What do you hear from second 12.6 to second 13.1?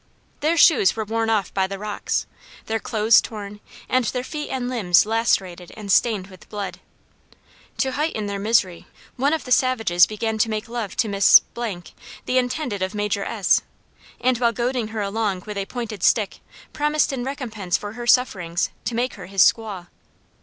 of